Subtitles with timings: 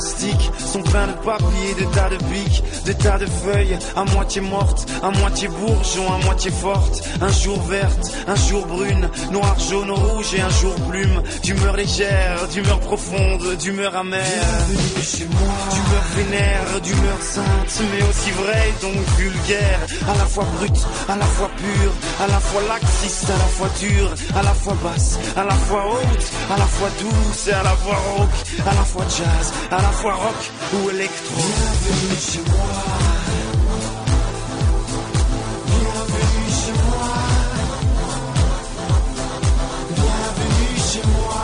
[0.00, 4.40] Plastique sont pleins de papier, de tas de pics, de tas de feuilles, à moitié
[4.40, 7.02] mortes, à moitié bourgeon, à moitié fortes.
[7.20, 11.22] Un jour verte, un jour brune, noir, jaune, rouge et un jour plume.
[11.42, 14.64] D'humeur légère, d'humeur profonde, d'humeur amère.
[15.02, 15.54] chez moi.
[15.72, 19.80] D'humeur vénère, d'humeur sainte, mais aussi vraie, donc vulgaire.
[20.08, 21.92] À la fois brute, à la fois pure,
[22.24, 25.84] à la fois laxiste, à la fois dure, à la fois basse, à la fois
[25.92, 28.30] haute, à la fois douce et à la fois rock,
[28.66, 30.32] à la fois jazz, à la parfois
[30.72, 31.34] ou électro.
[31.36, 32.70] Bienvenue chez moi.
[35.66, 37.08] Bienvenue chez moi.
[39.96, 41.42] Bienvenue chez moi.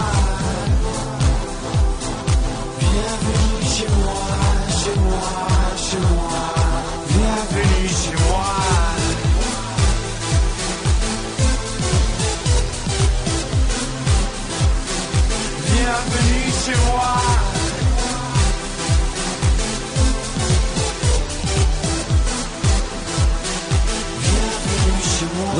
[2.80, 4.24] Bienvenue chez moi,
[4.80, 5.26] chez moi,
[5.86, 6.38] chez moi.
[7.08, 8.46] Bienvenue chez moi.
[15.72, 17.35] Bienvenue chez moi.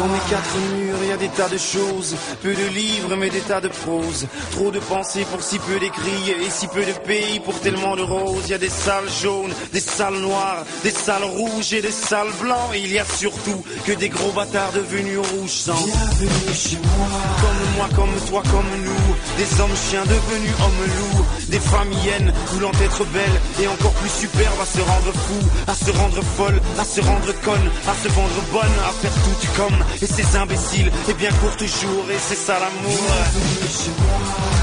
[0.07, 2.15] Dans mes quatre murs, il y a des tas de choses.
[2.41, 4.29] Peu de livres, mais des tas de prose.
[4.53, 6.31] Trop de pensées pour si peu d'écrits.
[6.31, 8.45] Et si peu de pays pour tellement de roses.
[8.45, 12.31] Il y a des salles jaunes, des salles noires, des salles rouges et des salles
[12.41, 12.71] blancs.
[12.75, 15.75] Et il y a surtout que des gros bâtards devenus rouges sang.
[15.75, 17.09] Bienvenue chez moi.
[17.41, 19.17] Comme moi, comme toi, comme nous.
[19.39, 21.27] Des hommes chiens devenus hommes loups.
[21.49, 25.75] Des femmes hyènes voulant être belles et encore plus superbes à se rendre fou, à
[25.75, 29.79] se rendre folle, à se rendre conne, à se vendre bonne, à faire tout comme
[30.03, 34.56] et ces imbéciles, et bien court toujours, et c'est ça l'amour.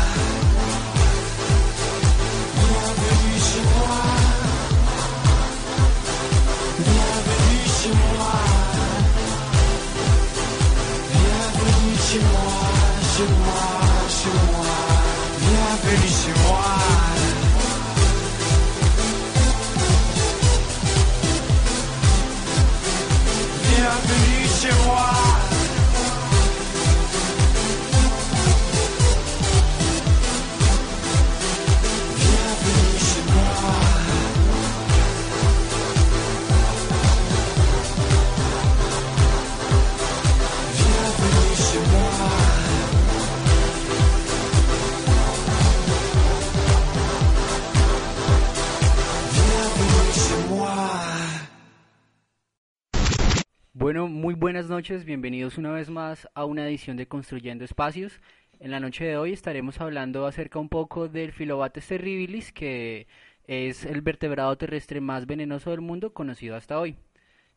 [53.94, 58.22] Bueno, muy buenas noches, bienvenidos una vez más a una edición de Construyendo Espacios.
[58.60, 63.06] En la noche de hoy estaremos hablando acerca un poco del Filobates terribilis, que
[63.46, 66.96] es el vertebrado terrestre más venenoso del mundo conocido hasta hoy.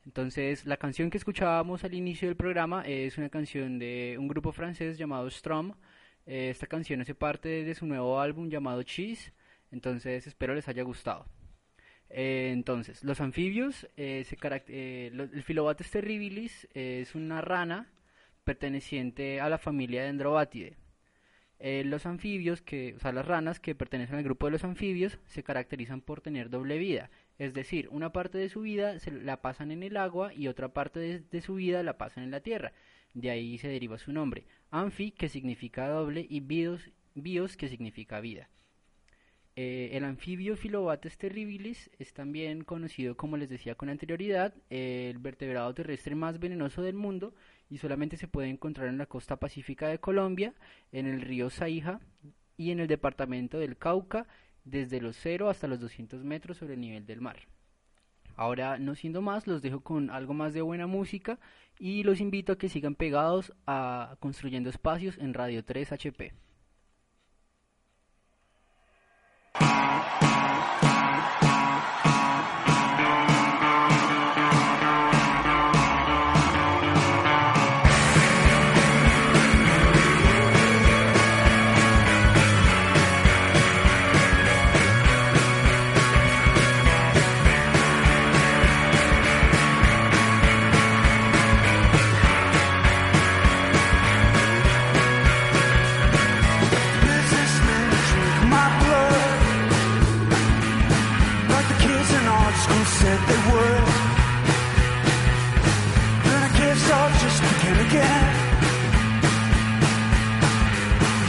[0.05, 4.53] Entonces, la canción que escuchábamos al inicio del programa es una canción de un grupo
[4.53, 5.73] francés llamado Strom.
[6.27, 9.33] Eh, esta canción hace parte de su nuevo álbum llamado Cheese,
[9.71, 11.25] entonces espero les haya gustado.
[12.11, 14.25] Eh, entonces, los anfibios, eh,
[14.69, 17.91] eh, el Filobates terribilis es una rana
[18.45, 20.77] perteneciente a la familia Dendrobatidae.
[21.85, 25.43] los anfibios, que, o sea, las ranas que pertenecen al grupo de los anfibios, se
[25.43, 27.11] caracterizan por tener doble vida.
[27.39, 30.69] Es decir, una parte de su vida se la pasan en el agua y otra
[30.69, 32.73] parte de, su vida la pasan en la tierra.
[33.15, 34.47] De ahí se deriva su nombre.
[34.71, 38.49] Anfi, que significa doble, y bios que significa vida.
[39.59, 45.73] Eh, el anfibio Filobates terribilis es también conocido, como les decía con anterioridad, el vertebrado
[45.73, 47.35] terrestre más venenoso del mundo
[47.71, 50.53] y solamente se puede encontrar en la costa pacífica de Colombia,
[50.93, 52.01] en el río Saija
[52.59, 54.27] y en el departamento del Cauca,
[54.65, 57.49] desde los 0 hasta los 200 metros sobre el nivel del mar.
[58.35, 61.39] Ahora, no siendo más, los dejo con algo más de buena música
[61.79, 66.46] y los invito a que sigan pegados a Construyendo Espacios en Radio 3 HP.
[69.61, 70.36] Thank you.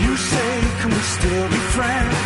[0.03, 2.16] You say, can we still be friends?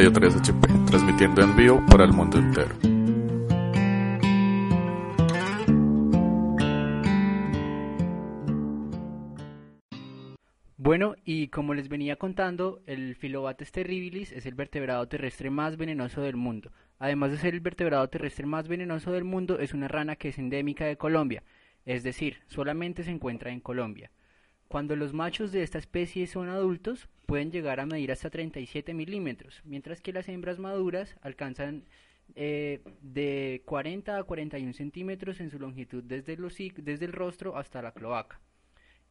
[0.00, 2.74] Radio 3HP, transmitiendo en vivo para el mundo entero.
[10.78, 16.22] Bueno, y como les venía contando, el Filobates terribilis es el vertebrado terrestre más venenoso
[16.22, 16.72] del mundo.
[16.98, 20.38] Además de ser el vertebrado terrestre más venenoso del mundo, es una rana que es
[20.38, 21.42] endémica de Colombia,
[21.84, 24.10] es decir, solamente se encuentra en Colombia.
[24.70, 29.60] Cuando los machos de esta especie son adultos, pueden llegar a medir hasta 37 milímetros,
[29.64, 31.82] mientras que las hembras maduras alcanzan
[32.36, 38.38] eh, de 40 a 41 centímetros en su longitud desde el, rostro hasta la cloaca.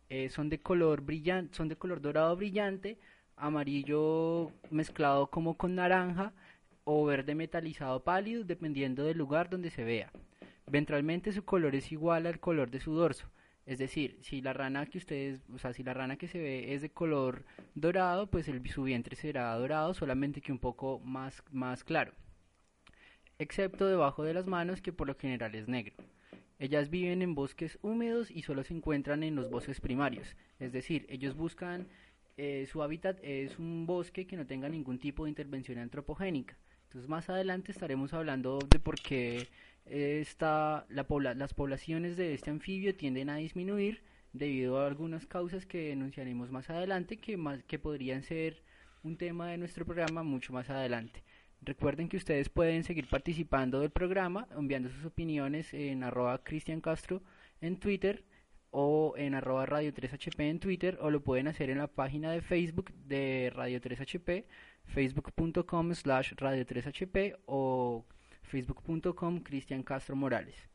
[0.07, 2.97] Eh, son de color brillante, son de color dorado brillante,
[3.35, 6.31] amarillo mezclado como con naranja
[6.85, 10.09] o verde metalizado pálido, dependiendo del lugar donde se vea.
[10.67, 13.29] Ventralmente su color es igual al color de su dorso,
[13.69, 16.73] es decir, si la rana que ustedes, o sea, si la rana que se ve
[16.73, 17.45] es de color
[17.75, 22.11] dorado, pues el, su vientre será dorado, solamente que un poco más, más claro.
[23.37, 25.93] Excepto debajo de las manos, que por lo general es negro.
[26.57, 30.35] Ellas viven en bosques húmedos y solo se encuentran en los bosques primarios.
[30.57, 31.87] Es decir, ellos buscan,
[32.37, 36.57] eh, su hábitat es un bosque que no tenga ningún tipo de intervención antropogénica.
[36.85, 39.47] Entonces más adelante estaremos hablando de por qué
[39.89, 44.03] las poblaciones de este anfibio tienden a disminuir
[44.33, 48.61] debido a algunas causas que denunciaremos más adelante que, más, que podrían ser
[49.03, 51.23] un tema de nuestro programa mucho más adelante.
[51.61, 57.21] Recuerden que ustedes pueden seguir participando del programa enviando sus opiniones en arroba Cristian Castro
[57.59, 58.23] en Twitter
[58.71, 62.41] o en arroba Radio 3HP en Twitter o lo pueden hacer en la página de
[62.41, 64.45] Facebook de Radio 3HP,
[64.85, 68.05] facebook.com slash Radio 3HP o
[68.49, 70.69] facebook.com Cristian Castro Morales.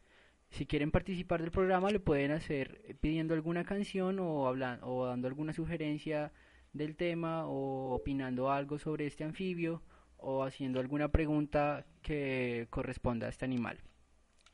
[0.50, 5.28] Si quieren participar del programa lo pueden hacer pidiendo alguna canción o, hablando, o dando
[5.28, 6.32] alguna sugerencia
[6.72, 9.82] del tema o opinando algo sobre este anfibio
[10.16, 13.78] o haciendo alguna pregunta que corresponda a este animal.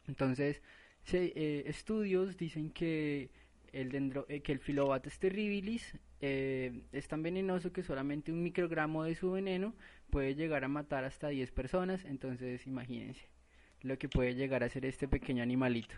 [0.09, 0.63] Entonces,
[1.13, 3.31] eh, estudios dicen que
[3.73, 9.05] el, dendro, eh, que el Filobates terribilis eh, es tan venenoso que solamente un microgramo
[9.05, 9.75] de su veneno
[10.11, 13.29] puede llegar a matar hasta 10 personas, entonces imagínense
[13.83, 15.95] lo que puede llegar a ser este pequeño animalito.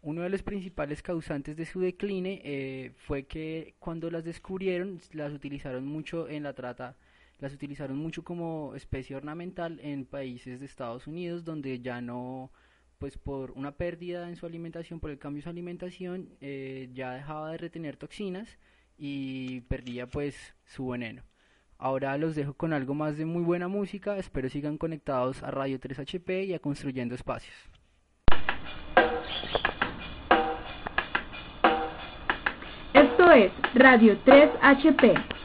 [0.00, 5.32] Uno de los principales causantes de su decline eh, fue que cuando las descubrieron las
[5.32, 6.96] utilizaron mucho en la trata,
[7.38, 12.50] las utilizaron mucho como especie ornamental en países de Estados Unidos donde ya no,
[12.98, 17.14] pues por una pérdida en su alimentación, por el cambio de su alimentación, eh, ya
[17.14, 18.58] dejaba de retener toxinas
[18.98, 21.22] y perdía pues su veneno.
[21.84, 25.80] Ahora los dejo con algo más de muy buena música, espero sigan conectados a Radio
[25.80, 27.56] 3HP y a Construyendo Espacios.
[32.94, 35.41] Esto es Radio 3HP.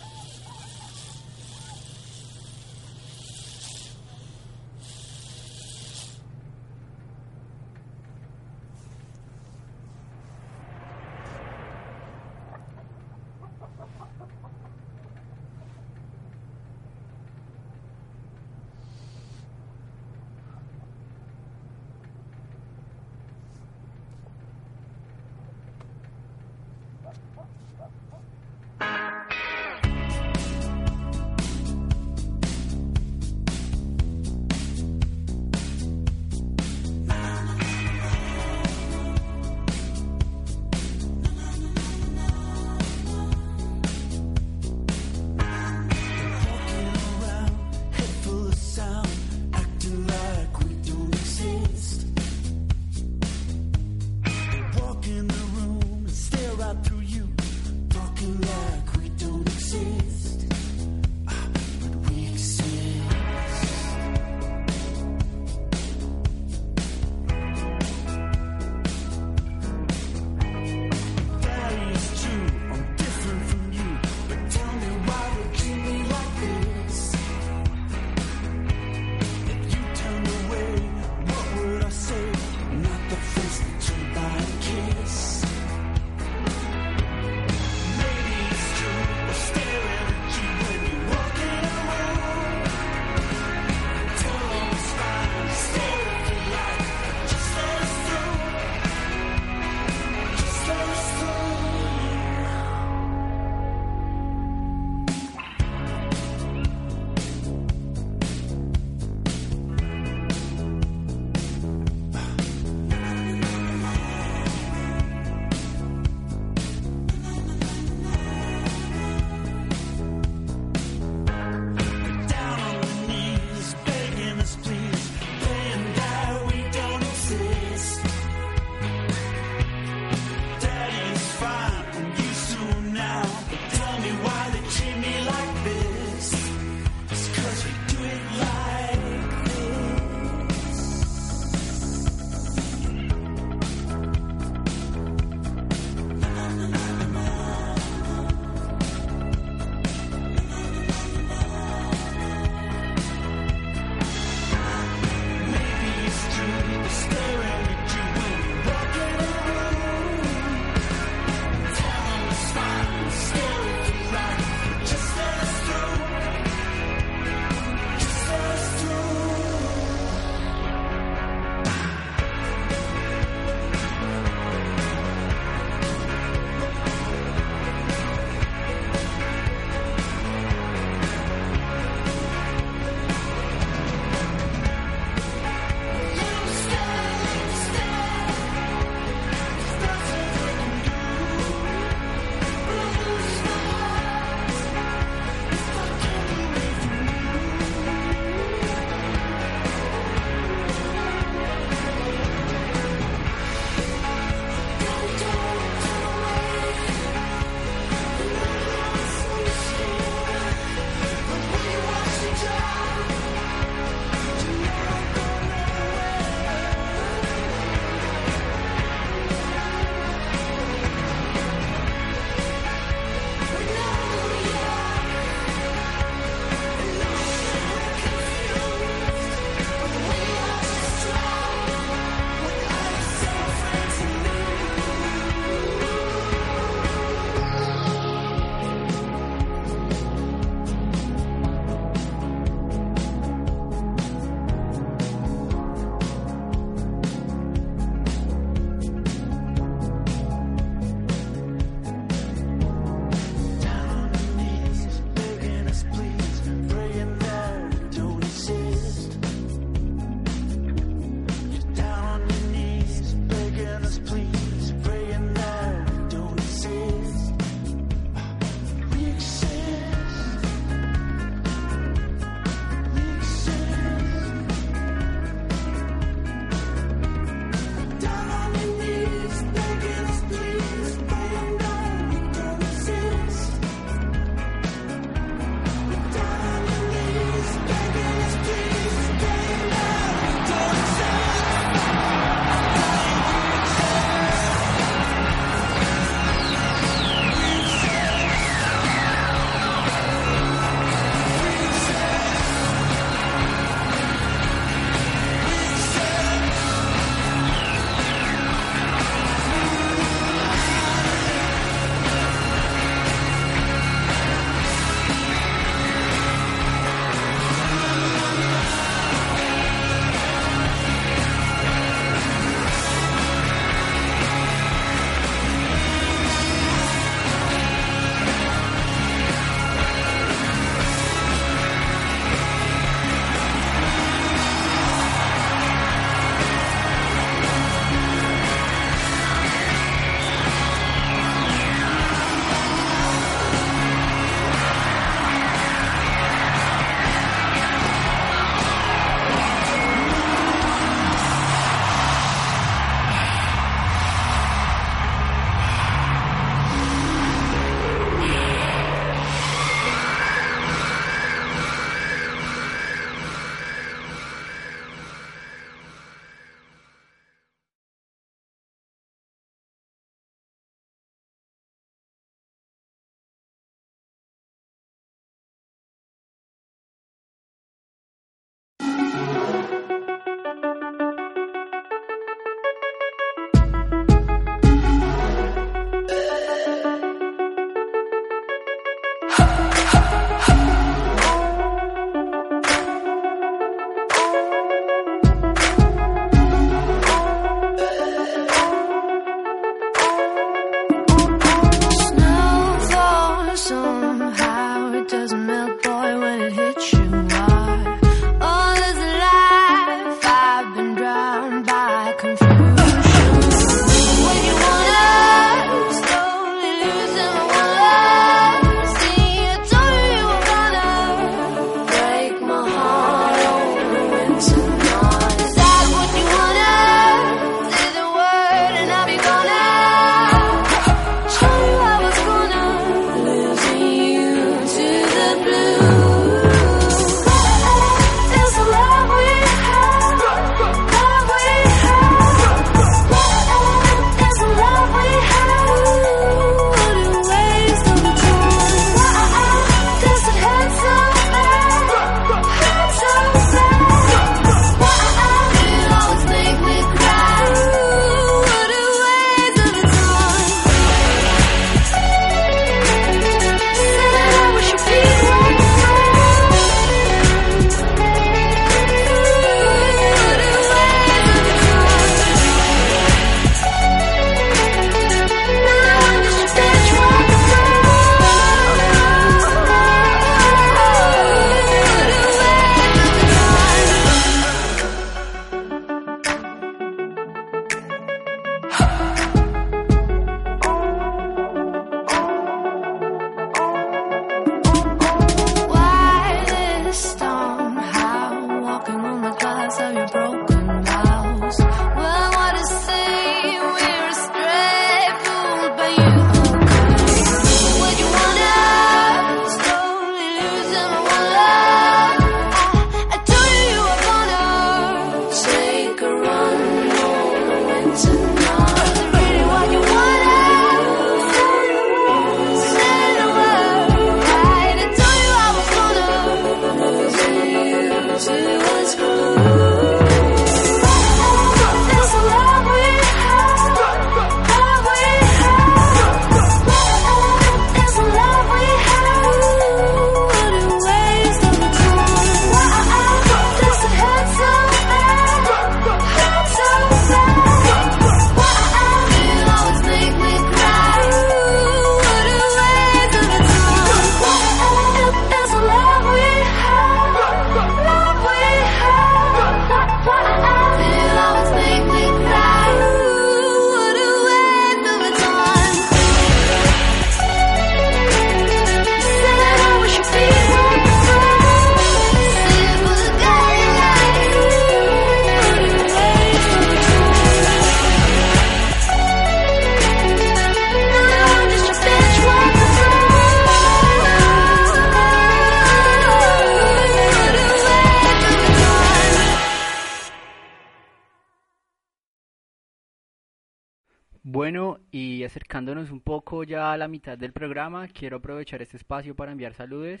[596.44, 600.00] Ya a la mitad del programa, quiero aprovechar este espacio para enviar saludos.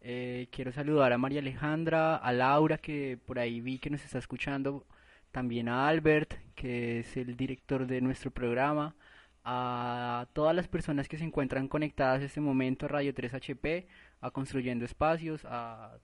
[0.00, 4.18] Eh, quiero saludar a María Alejandra, a Laura, que por ahí vi que nos está
[4.18, 4.86] escuchando,
[5.30, 8.96] también a Albert, que es el director de nuestro programa,
[9.44, 13.86] a todas las personas que se encuentran conectadas en este momento a Radio 3HP,
[14.20, 15.98] a Construyendo Espacios, a,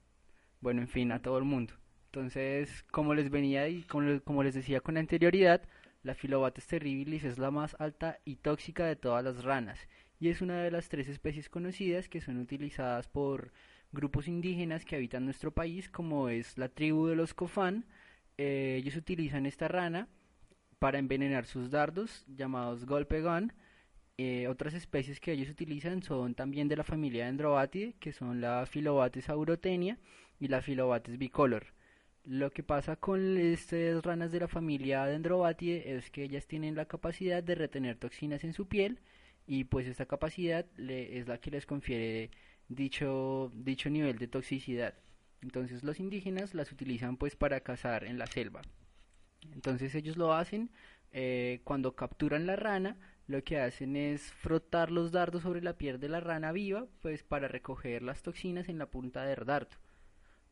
[0.61, 1.73] bueno, en fin, a todo el mundo.
[2.05, 5.61] Entonces, como les venía y como, como les decía con anterioridad,
[6.03, 9.79] la Filobates terribilis es la más alta y tóxica de todas las ranas
[10.19, 13.51] y es una de las tres especies conocidas que son utilizadas por
[13.91, 17.85] grupos indígenas que habitan nuestro país, como es la tribu de los Cofán.
[18.37, 20.09] Eh, ellos utilizan esta rana
[20.77, 23.53] para envenenar sus dardos, llamados golpe gun.
[24.17, 28.65] Eh, otras especies que ellos utilizan son también de la familia Dendrobatidae, que son la
[28.65, 29.97] Filobates aurotenia
[30.39, 31.67] y la Filobates bicolor.
[32.29, 36.85] Lo que pasa con estas ranas de la familia Dendrobatidae es que ellas tienen la
[36.85, 38.99] capacidad de retener toxinas en su piel
[39.47, 42.29] y pues esta capacidad es la que les confiere
[42.67, 44.93] dicho, dicho nivel de toxicidad.
[45.41, 48.61] Entonces los indígenas las utilizan pues para cazar en la selva.
[49.51, 50.69] Entonces ellos lo hacen
[51.11, 55.99] eh, cuando capturan la rana, lo que hacen es frotar los dardos sobre la piel
[55.99, 59.77] de la rana viva, pues para recoger las toxinas en la punta del dardo.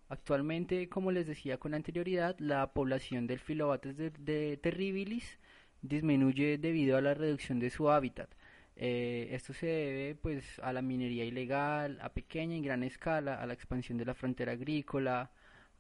[0.09, 5.37] Actualmente, como les decía con anterioridad, la población del Filobates de, terribilis
[5.81, 8.29] disminuye debido a la reducción de su hábitat.
[8.77, 13.45] Eh, esto se debe pues a la minería ilegal, a pequeña y gran escala, a
[13.45, 15.31] la expansión de la frontera agrícola,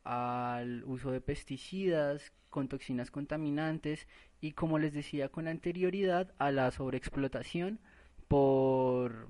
[0.03, 4.07] al uso de pesticidas con toxinas contaminantes
[4.41, 7.79] y como les decía con anterioridad a la sobreexplotación
[8.27, 9.27] por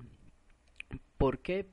[1.18, 1.66] ¿por qué?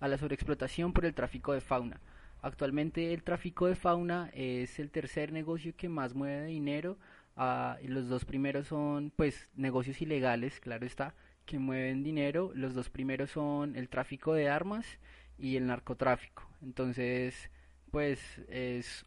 [0.00, 2.00] a la sobreexplotación por el tráfico de fauna.
[2.46, 6.96] Actualmente el tráfico de fauna es el tercer negocio que más mueve dinero.
[7.34, 12.52] Ah, los dos primeros son pues negocios ilegales, claro está, que mueven dinero.
[12.54, 14.86] Los dos primeros son el tráfico de armas
[15.36, 16.48] y el narcotráfico.
[16.62, 17.50] Entonces,
[17.90, 19.04] pues es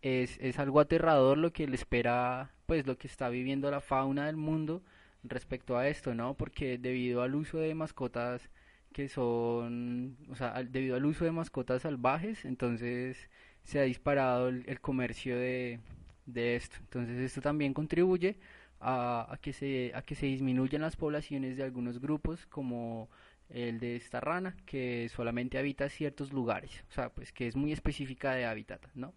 [0.00, 4.26] es, es algo aterrador lo que le espera, pues lo que está viviendo la fauna
[4.26, 4.84] del mundo
[5.24, 6.34] respecto a esto, ¿no?
[6.34, 8.48] Porque debido al uso de mascotas
[8.92, 13.30] que son, o sea, debido al uso de mascotas salvajes, entonces
[13.64, 15.80] se ha disparado el, comercio de,
[16.26, 16.76] de, esto.
[16.80, 18.38] Entonces esto también contribuye
[18.80, 23.08] a, a, que se, a que se disminuyan las poblaciones de algunos grupos como
[23.50, 27.72] el de esta rana que solamente habita ciertos lugares, o sea, pues que es muy
[27.72, 29.14] específica de hábitat, ¿no?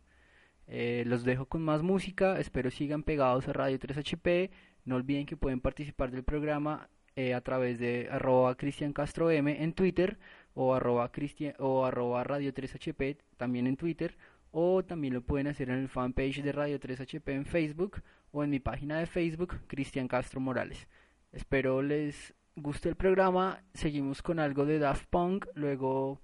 [0.68, 4.52] Eh, los dejo con más música, espero sigan pegados a Radio 3HP,
[4.86, 9.64] no olviden que pueden participar del programa eh, a través de arroba Cristian Castro M
[9.64, 10.18] en Twitter
[10.54, 11.12] o arroba,
[11.60, 14.18] o arroba Radio 3HP también en Twitter
[14.52, 18.50] o también lo pueden hacer en el fanpage de Radio 3HP en Facebook o en
[18.50, 20.88] mi página de Facebook Cristian Castro Morales.
[21.32, 26.20] Espero les guste el programa, seguimos con algo de Daft Punk, luego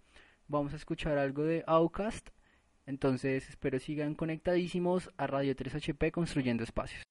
[0.47, 2.29] vamos a escuchar algo de Outcast,
[2.85, 7.03] entonces espero sigan conectadísimos a Radio 3HP Construyendo Espacios.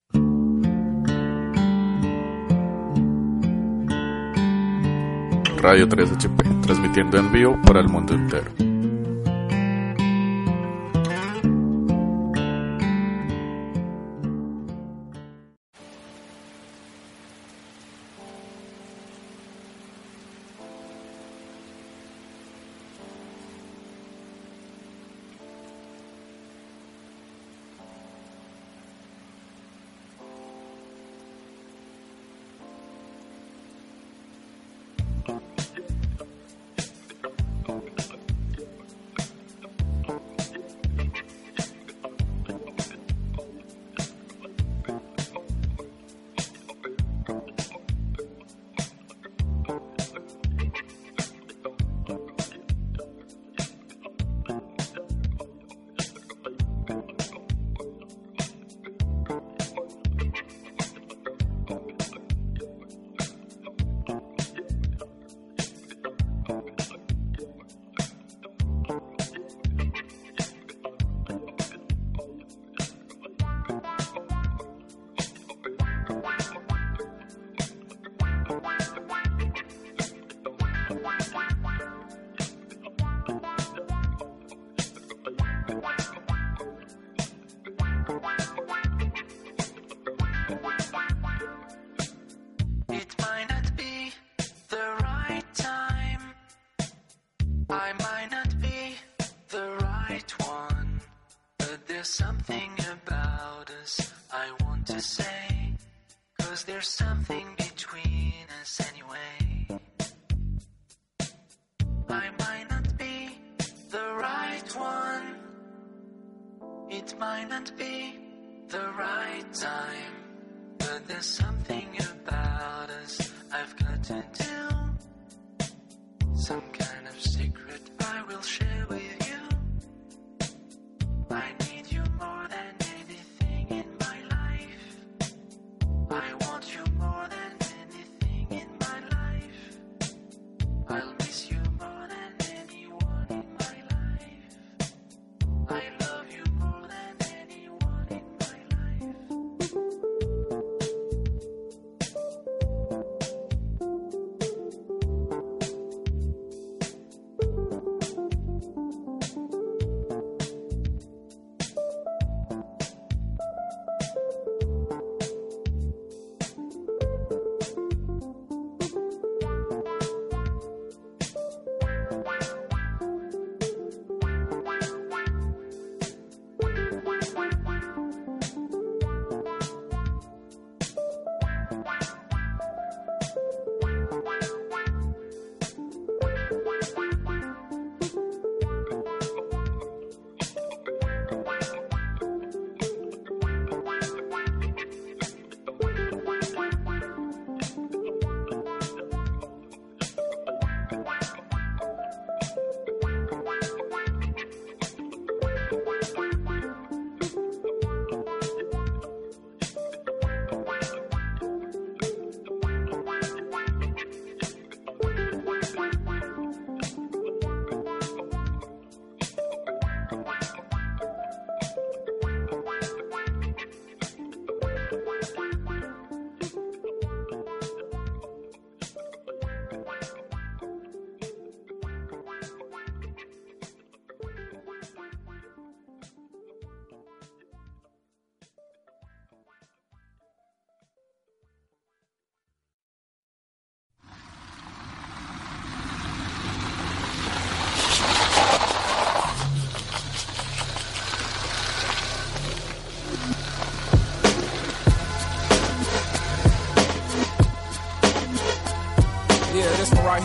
[5.66, 8.65] Radio 3HP, transmitiendo en vivo para el mundo entero.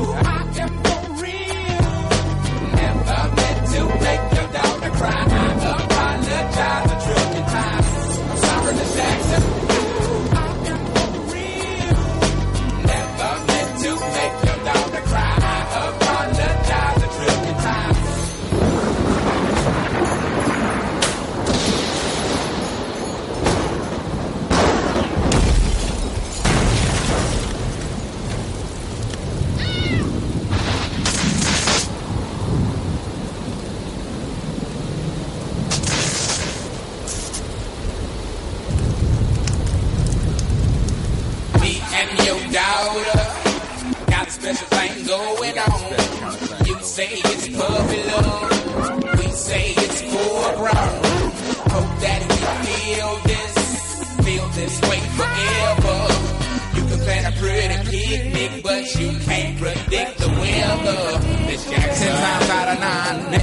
[0.00, 0.40] Apologize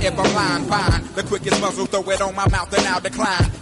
[0.10, 0.66] never blind.
[0.68, 3.57] Fine, the quickest muzzle, throw it on my mouth and I'll decline.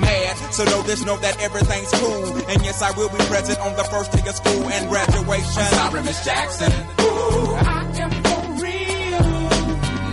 [0.00, 0.36] mad.
[0.52, 2.36] So know this, know that everything's cool.
[2.48, 5.62] And yes, I will be present on the first day of school and graduation.
[5.62, 6.72] I'm Sorry, Miss Jackson.
[7.00, 9.26] Ooh, I am for real.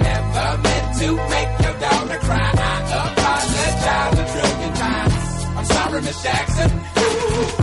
[0.03, 2.51] Never meant to make your daughter cry.
[2.53, 5.13] I apologize a trillion times.
[5.57, 6.71] I'm sorry, Miss Jackson.
[6.97, 7.62] Ooh,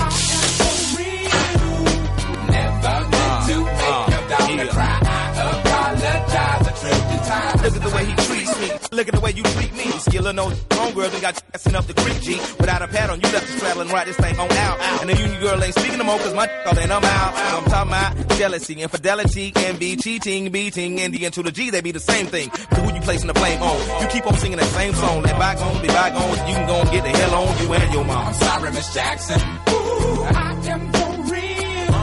[8.93, 9.85] Look at the way you treat me.
[10.03, 12.39] Skillin' no homegirl done got ass enough to creep G.
[12.59, 14.81] Without a pad on, you left the straddle and ride this thing on out.
[15.01, 17.35] And the union girl ain't speaking no more cause my all in I'm out.
[17.35, 21.81] I'm talking about jealousy, infidelity, envy, cheating, beating, and the N to the G, they
[21.81, 22.51] be the same thing.
[22.71, 24.03] But who you placing the blame on?
[24.03, 25.23] You keep on singing that same song.
[25.23, 26.39] Let bygones be bygones.
[26.49, 28.27] You can go and get the hell on you and your mom.
[28.27, 29.41] I'm sorry, Miss Jackson.
[29.41, 31.95] Ooh, I am for real.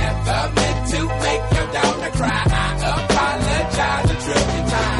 [0.00, 2.44] Never meant to make your daughter cry.
[2.48, 2.64] I
[3.04, 4.99] apologize a trillion times.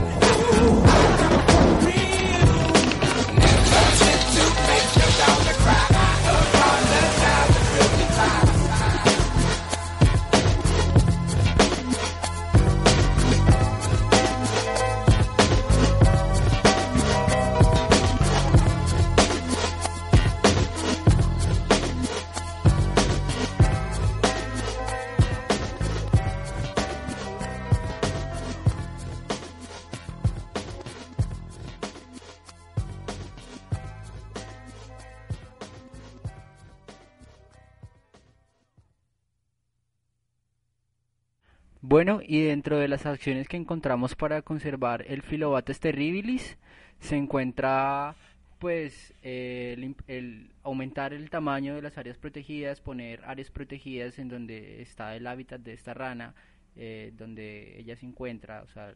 [41.91, 46.57] Bueno, y dentro de las acciones que encontramos para conservar el Filobates terribilis
[47.01, 48.15] se encuentra
[48.59, 54.81] pues el, el aumentar el tamaño de las áreas protegidas, poner áreas protegidas en donde
[54.81, 56.33] está el hábitat de esta rana,
[56.77, 58.95] eh, donde ella se encuentra, o sea,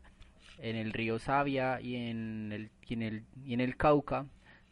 [0.59, 4.25] en el río Sabia y en el, y en el Cauca.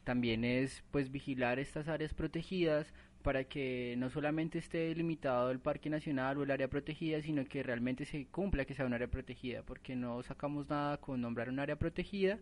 [0.05, 2.93] También es pues vigilar estas áreas protegidas
[3.23, 7.63] para que no solamente esté limitado el parque nacional o el área protegida, sino que
[7.63, 11.59] realmente se cumpla que sea un área protegida, porque no sacamos nada con nombrar un
[11.59, 12.37] área protegida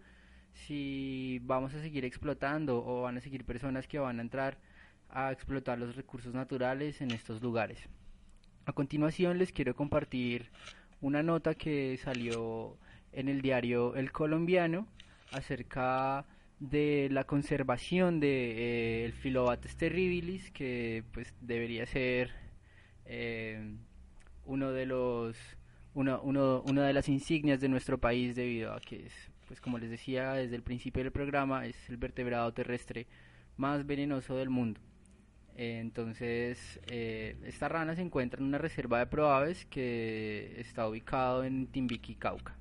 [0.53, 4.57] si vamos a seguir explotando o van a seguir personas que van a entrar
[5.09, 7.87] a explotar los recursos naturales en estos lugares.
[8.65, 10.49] A continuación les quiero compartir
[10.99, 12.77] una nota que salió
[13.11, 14.87] en el diario El Colombiano
[15.31, 16.25] acerca
[16.61, 22.31] la conservación de eh, el Filobates terribilis que pues debería ser
[23.05, 23.77] eh,
[24.45, 25.35] uno de los
[25.93, 29.13] uno, una de las insignias de nuestro país debido a que es
[29.47, 33.07] pues como les decía desde el principio del programa es el vertebrado terrestre
[33.57, 34.79] más venenoso del mundo.
[35.55, 41.67] Entonces eh, esta rana se encuentra en una reserva de proaves que está ubicado en
[41.67, 42.55] Timbiquí Cauca.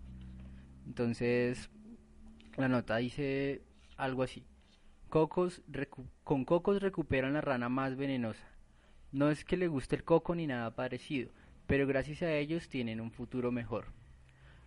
[0.86, 1.70] Entonces
[2.57, 3.62] la nota dice
[4.05, 4.44] algo así.
[5.09, 5.62] Cocos
[6.24, 8.48] con cocos recuperan la rana más venenosa.
[9.12, 11.30] No es que le guste el coco ni nada parecido,
[11.66, 13.86] pero gracias a ellos tienen un futuro mejor.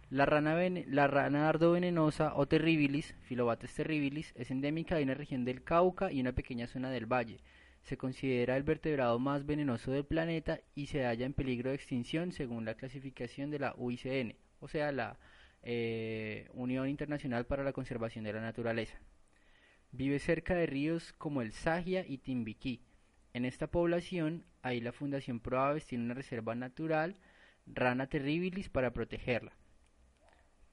[0.09, 0.55] La rana,
[0.87, 6.11] la rana dardo venenosa o terribilis, Filobates terribilis, es endémica de una región del Cauca
[6.11, 7.39] y una pequeña zona del valle.
[7.81, 12.31] Se considera el vertebrado más venenoso del planeta y se halla en peligro de extinción
[12.31, 15.17] según la clasificación de la UICN, o sea, la
[15.63, 18.99] eh, Unión Internacional para la Conservación de la Naturaleza.
[19.95, 22.81] Vive cerca de ríos como el Sagia y Timbiquí.
[23.31, 27.15] En esta población, ahí la Fundación Proaves tiene una reserva natural,
[27.67, 29.53] Rana terribilis, para protegerla.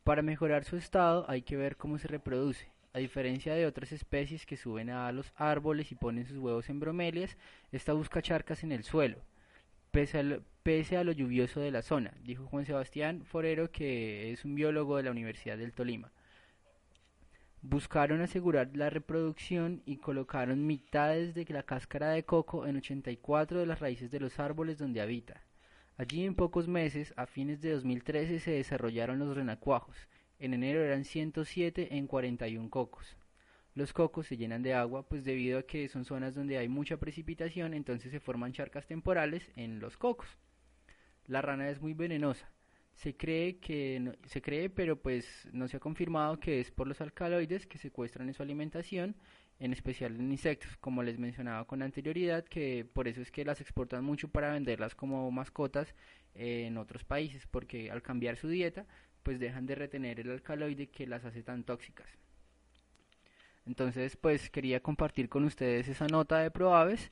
[0.04, 2.72] Para mejorar su estado hay que ver cómo se reproduce.
[2.94, 6.80] A diferencia de otras especies que suben a los árboles y ponen sus huevos en
[6.80, 7.36] bromelias,
[7.72, 9.18] esta busca charcas en el suelo,
[9.90, 14.32] pese a lo, pese a lo lluvioso de la zona, dijo Juan Sebastián Forero, que
[14.32, 16.10] es un biólogo de la Universidad del Tolima.
[17.62, 23.66] Buscaron asegurar la reproducción y colocaron mitades de la cáscara de coco en 84 de
[23.66, 25.42] las raíces de los árboles donde habita.
[25.98, 30.08] Allí en pocos meses, a fines de 2013, se desarrollaron los renacuajos.
[30.38, 33.18] En enero eran 107 en 41 cocos.
[33.74, 36.96] Los cocos se llenan de agua, pues debido a que son zonas donde hay mucha
[36.96, 40.38] precipitación, entonces se forman charcas temporales en los cocos.
[41.26, 42.50] La rana es muy venenosa.
[43.01, 47.01] Se cree que se cree, pero pues no se ha confirmado que es por los
[47.01, 49.16] alcaloides que secuestran en su alimentación,
[49.59, 53.62] en especial en insectos, como les mencionaba con anterioridad, que por eso es que las
[53.62, 55.94] exportan mucho para venderlas como mascotas
[56.34, 58.86] en otros países, porque al cambiar su dieta,
[59.22, 62.07] pues dejan de retener el alcaloide que las hace tan tóxicas.
[63.64, 67.11] Entonces, pues quería compartir con ustedes esa nota de Proaves.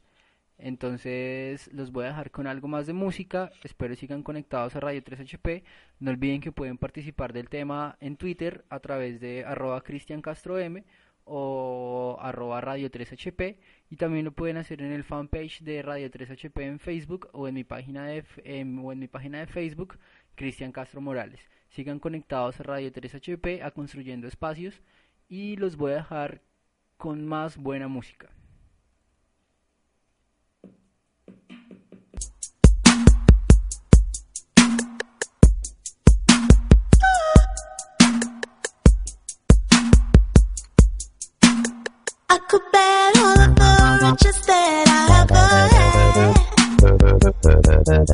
[0.59, 3.51] Entonces, los voy a dejar con algo más de música.
[3.63, 5.63] Espero sigan conectados a Radio 3HP.
[6.01, 10.59] No olviden que pueden participar del tema en Twitter a través de arroba Cristian Castro
[10.59, 10.85] M
[11.25, 13.57] o arroba Radio 3HP.
[13.91, 17.55] Y también lo pueden hacer en el fanpage de Radio 3HP en Facebook o en
[17.55, 18.25] mi página de,
[18.83, 19.99] o en mi página de Facebook,
[20.35, 21.41] Cristian Castro Morales.
[21.69, 24.83] Sigan conectados a Radio 3HP, a Construyendo Espacios.
[25.29, 26.43] Y los voy a dejar
[26.97, 28.31] con más buena música.
[47.89, 48.05] Rushing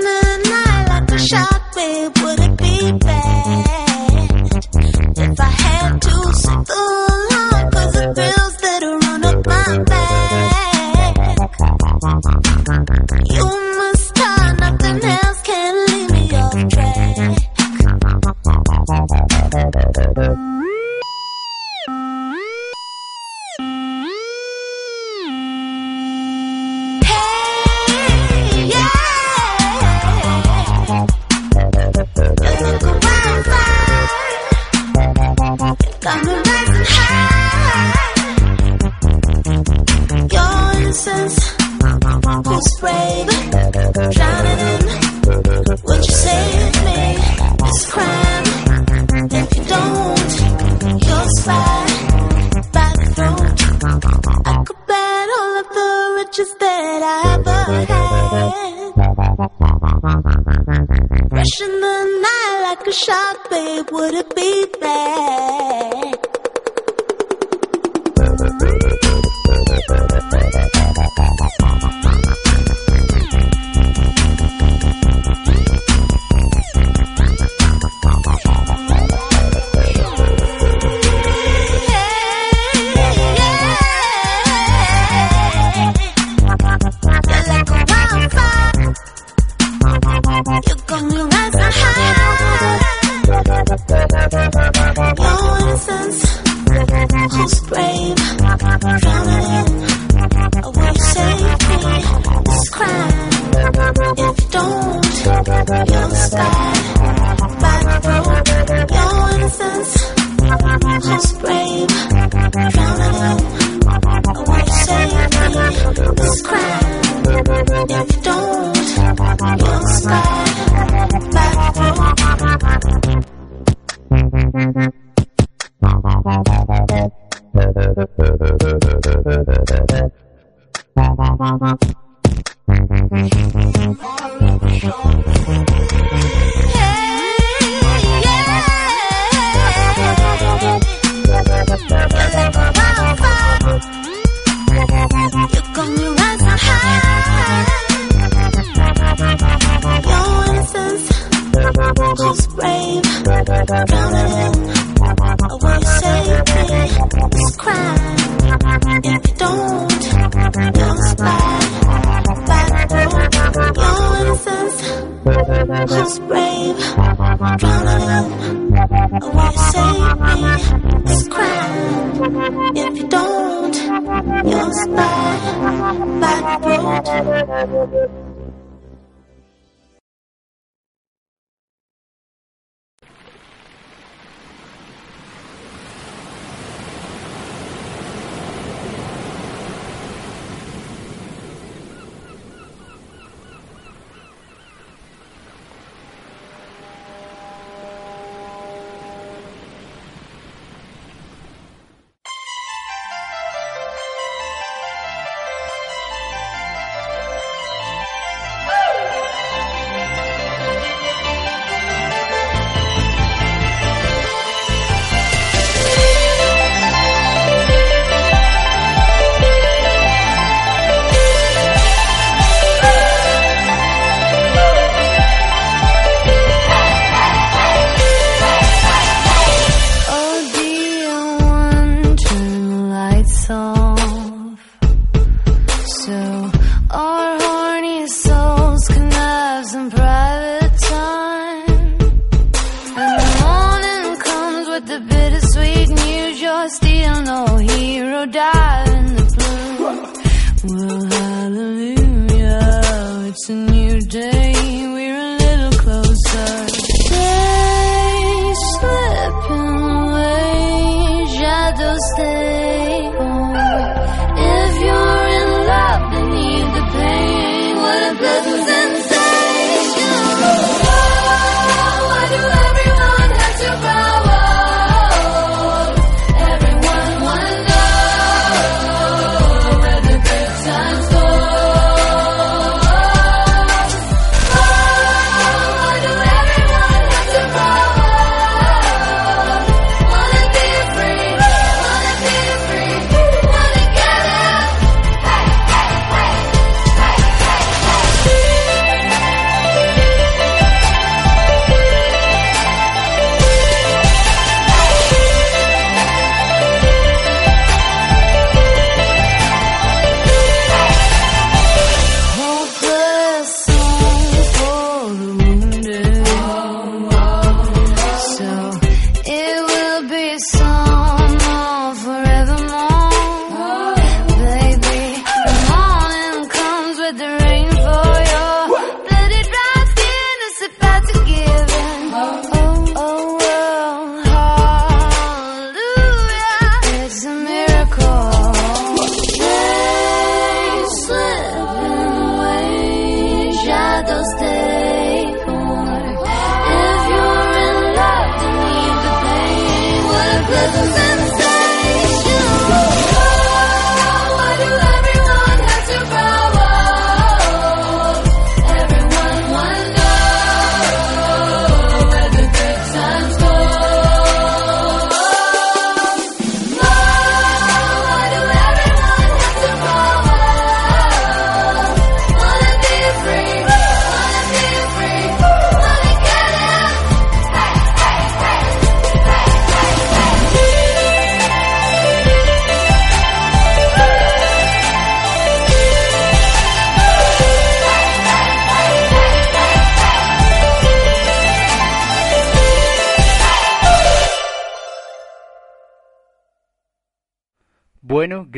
[0.00, 4.64] the night like a shark, babe, would it be bad
[5.18, 7.70] if I had to sing along?
[7.72, 8.51] Cause the thrills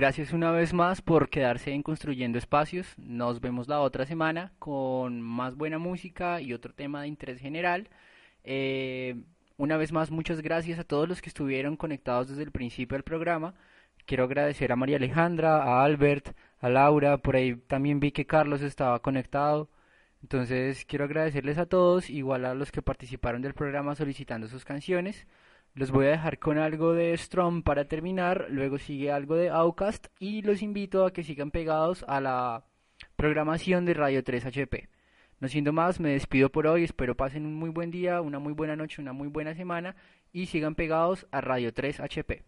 [0.05, 2.93] gracias una vez más por quedarse en Construyendo Espacios.
[2.99, 7.89] Nos vemos la otra semana con más buena música y otro tema de interés general.
[8.43, 9.17] Eh,
[9.57, 13.03] una vez más, muchas gracias a todos los que estuvieron conectados desde el principio del
[13.03, 13.55] programa.
[14.05, 18.61] Quiero agradecer a María Alejandra, a Albert, a Laura, por ahí también vi que Carlos
[18.61, 19.71] estaba conectado.
[20.21, 25.27] Entonces quiero agradecerles a todos, igual a los que participaron del programa solicitando sus canciones.
[25.77, 30.07] Los voy a dejar con algo de Strom para terminar, luego sigue algo de Outcast
[30.21, 32.65] y los invito a que sigan pegados a la
[33.17, 34.89] programación de Radio 3HP.
[35.41, 38.53] No siendo más, me despido por hoy, espero pasen un muy buen día, una muy
[38.53, 39.97] buena noche, una muy buena semana
[40.33, 42.45] y sigan pegados a Radio 3HP.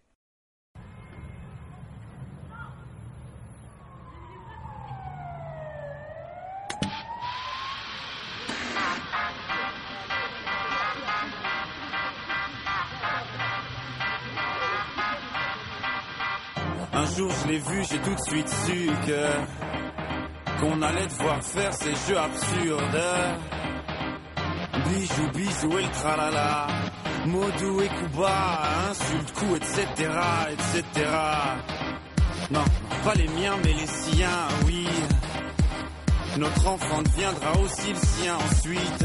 [17.16, 21.94] Jour je l'ai vu, j'ai tout de suite su que qu'on allait devoir faire ces
[22.06, 23.02] jeux absurdes.
[24.88, 26.66] Bijou, bisou et le tralala.
[27.26, 29.84] Modou et Kuba, insulte, coup, etc.,
[30.52, 31.10] etc.
[32.50, 32.64] Non,
[33.04, 34.86] pas les miens, mais les siens, oui.
[36.38, 39.04] Notre enfant deviendra aussi le sien ensuite.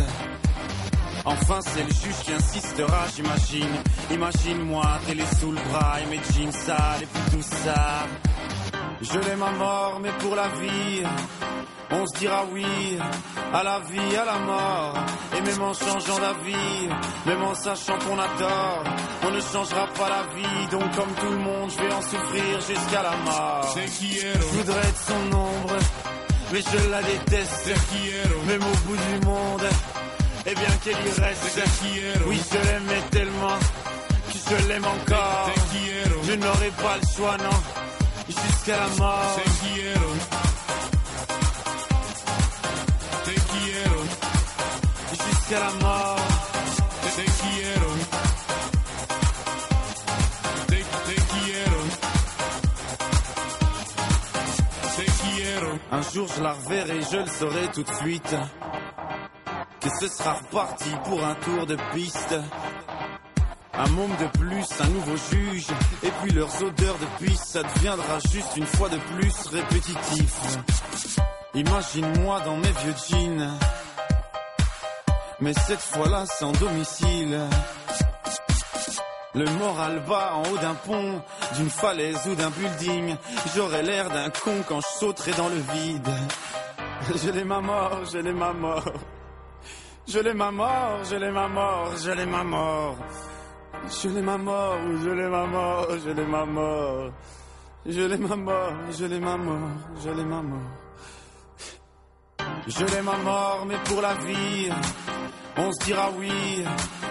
[1.26, 3.76] Enfin, c'est le juge qui insistera, j'imagine.
[4.12, 8.08] Imagine-moi, télé sous le bras et mes jeans sales et puis tout ça.
[9.02, 11.04] Je l'aime à mort, mais pour la vie,
[11.92, 12.66] on se dira oui
[13.54, 14.98] à la vie, à la mort.
[15.38, 16.88] Et même en changeant d'avis,
[17.26, 18.84] même en sachant qu'on a tort,
[19.24, 20.68] on ne changera pas la vie.
[20.72, 23.76] Donc, comme tout le monde, je vais en souffrir jusqu'à la mort.
[23.76, 25.78] Je voudrais être son ombre,
[26.54, 27.72] mais je la déteste.
[28.48, 29.64] Même au bout du monde,
[30.46, 31.62] et bien qu'elle y reste.
[32.28, 35.52] Oui, je l'aimais tellement que je l'aime encore.
[36.24, 37.60] Je n'aurai pas le choix, non,
[38.28, 39.40] jusqu'à la mort.
[45.12, 46.18] Jusqu'à la mort.
[55.94, 58.36] Un jour je la reverrai, je le saurai tout de suite.
[60.00, 62.36] Ce sera reparti pour un tour de piste.
[63.74, 65.68] Un môme de plus, un nouveau juge.
[66.04, 70.58] Et puis leurs odeurs de puce, ça deviendra juste une fois de plus répétitif.
[71.54, 73.50] Imagine-moi dans mes vieux jeans.
[75.40, 77.40] Mais cette fois-là sans domicile.
[79.34, 81.22] Le moral bas en haut d'un pont,
[81.56, 83.16] d'une falaise ou d'un building.
[83.56, 86.10] J'aurais l'air d'un con quand je sauterai dans le vide.
[87.24, 88.84] Je l'ai ma mort, je l'ai ma mort.
[90.08, 92.98] Je l'ai ma mort, je l'ai ma mort, je l'ai ma mort.
[93.90, 97.12] Je l'ai ma mort, je l'ai ma mort, je l'ai ma mort.
[97.86, 99.70] Je l'ai ma mort, je l'ai ma mort,
[100.04, 100.60] je l'ai ma mort.
[102.68, 104.70] Je l'ai ma mort, mais pour la vie,
[105.58, 106.64] on se dira oui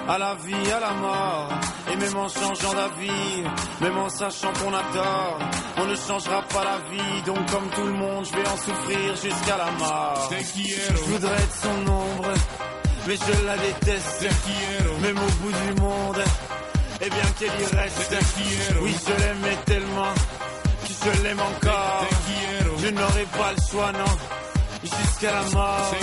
[0.09, 1.49] à la vie, à la mort.
[1.93, 3.43] Et même en changeant d'avis,
[3.81, 5.39] même en sachant qu'on a tort,
[5.79, 7.23] on ne changera pas la vie.
[7.27, 10.31] Donc comme tout le monde, je vais en souffrir jusqu'à la mort.
[10.31, 12.33] Je voudrais être son ombre,
[13.07, 14.27] mais je la déteste.
[15.03, 16.23] Même au bout du monde,
[17.01, 18.15] et bien qu'elle y reste.
[18.83, 22.07] Oui, je l'aimais tellement que je l'aime encore.
[22.79, 24.19] Je n'aurai pas le choix, non,
[24.83, 25.95] jusqu'à la mort.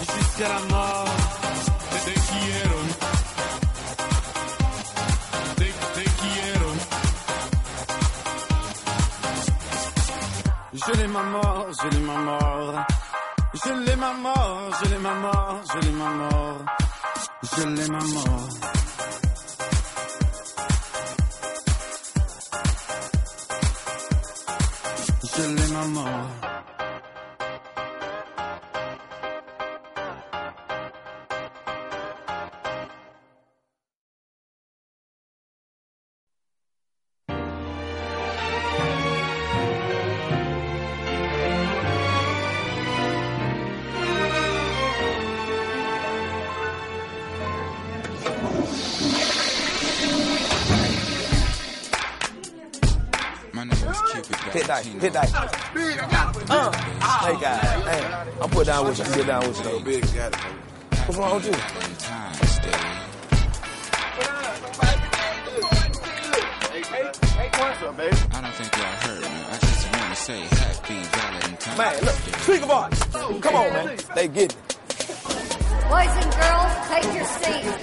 [0.00, 1.13] Jusqu'à la mort.
[10.74, 12.86] Je l'ai ma mort, je l'ai ma mort.
[13.54, 16.64] Je l'ai ma mort, je l'ai ma mort, je l'ai ma mort.
[17.56, 18.83] Je l'ai ma mort.
[55.04, 55.28] Hit that.
[56.48, 56.72] Uh,
[57.26, 58.04] hey guys, hey,
[58.40, 59.04] I'll put down with you.
[59.04, 59.64] Get down with you.
[59.64, 59.80] though.
[59.80, 60.38] Big got it.
[61.04, 61.52] What's wrong with you?
[68.32, 69.28] I don't think y'all heard me.
[69.28, 73.04] I just want to say happy Valentine's Man, look, speaker box.
[73.42, 73.98] Come on, man.
[74.14, 74.58] They get it.
[75.90, 77.76] Boys and girls, take your seats.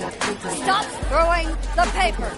[0.63, 2.29] Stop throwing the paper.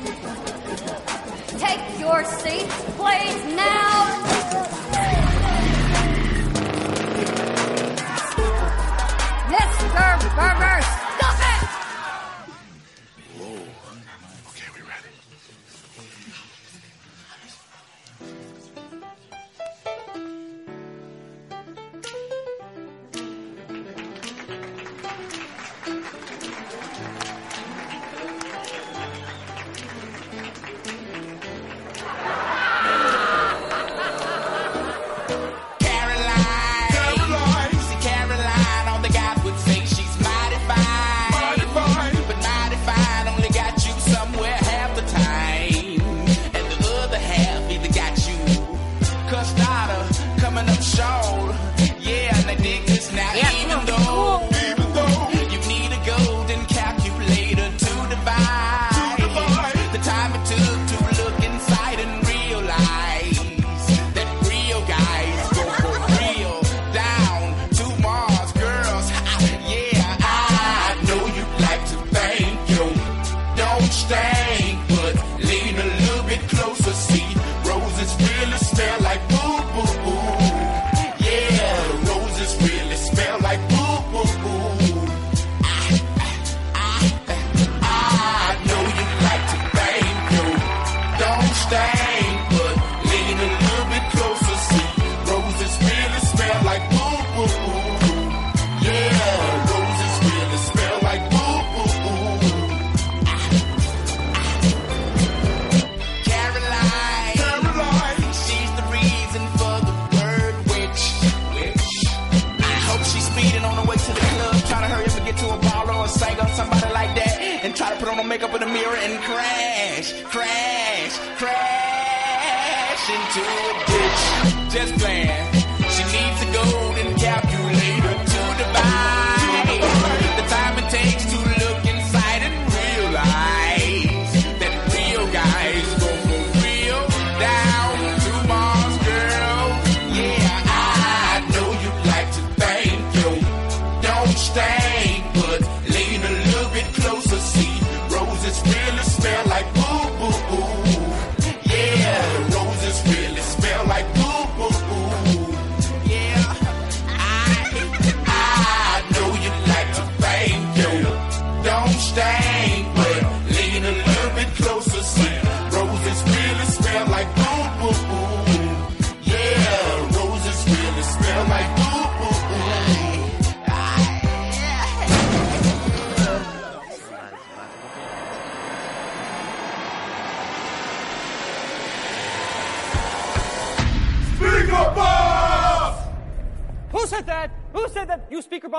[1.57, 4.42] Take your seats, please, now.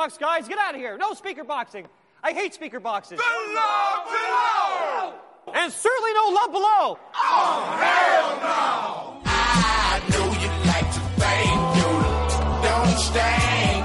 [0.05, 0.98] Box guys, get out of here.
[0.98, 1.86] No speaker boxing.
[2.22, 3.18] I hate speaker boxes.
[3.18, 5.14] Below, below!
[5.55, 6.98] And certainly no love below.
[7.14, 9.22] Oh, hell no!
[9.24, 11.90] I know you like to bang, you
[12.68, 13.84] don't stand,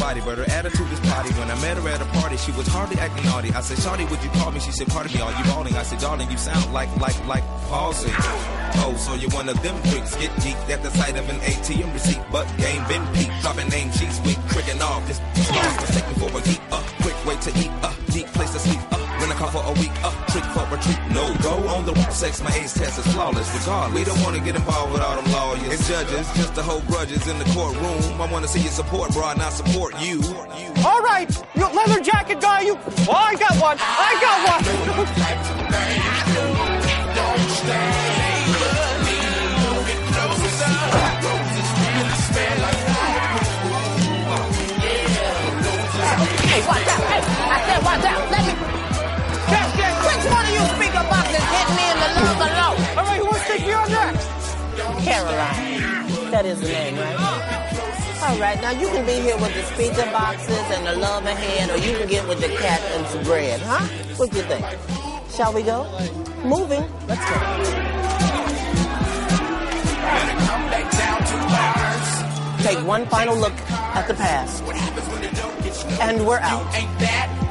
[0.00, 1.32] body, but her attitude is potty.
[1.34, 3.50] When I met her at a party, she was hardly acting naughty.
[3.50, 4.60] I said, Shawty, would you call me?
[4.60, 5.74] She said, pardon me, are you balling?
[5.74, 8.10] I said, darling, you sound like, like, like palsy.
[8.84, 10.14] Oh, so you're one of them freaks.
[10.16, 13.32] Get geeked at the sight of an ATM receipt, but game been peaked.
[13.42, 15.06] Dropping name sheets weak, tricking off.
[15.06, 15.20] This
[15.80, 19.01] mistaken for a geek, uh, quick way to eat, uh, deep place to sleep, uh,
[19.22, 20.98] rent a car for a week, uh, trick for a treat.
[21.14, 23.48] No, go on the sex, my age test is flawless.
[23.54, 26.62] Regardless, we don't want to get involved with all them lawyers and judges, just to
[26.62, 28.20] hold grudges in the courtroom.
[28.20, 30.20] I want to see you support, bro, not support you.
[30.84, 32.76] All right, you leather jacket guy, you.
[33.08, 33.78] Oh, I got one.
[33.80, 34.62] I got one.
[46.52, 47.00] Hey, watch out.
[47.08, 48.31] Hey, I said watch out.
[56.32, 58.22] That is the name, right?
[58.22, 61.68] All right, now you can be here with the speaker boxes and the love ahead,
[61.68, 63.86] or you can get with the cat and some bread, huh?
[64.16, 64.64] What do you think?
[65.30, 65.84] Shall we go?
[66.42, 66.88] Moving.
[67.06, 67.36] Let's go.
[72.62, 74.62] Take one final look at the past.
[76.00, 77.41] And we're out.